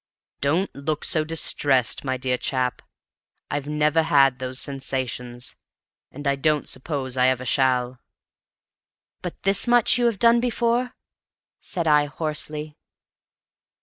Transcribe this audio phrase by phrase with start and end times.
[0.39, 2.81] Don't look so distressed, my dear chap.
[3.51, 5.55] I've never had those sensations,
[6.09, 7.99] and I don't suppose I ever shall."
[9.21, 10.95] "But this much you have done before?"
[11.59, 12.79] said I hoarsely.